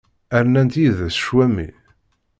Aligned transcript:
Rnant 0.43 0.73
yid-s 0.81 1.17
cwami. 1.25 1.69